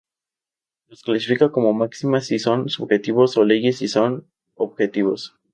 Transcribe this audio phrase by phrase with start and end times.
[0.87, 5.35] Los clasifica como máximas si son subjetivos o leyes si son objetivos.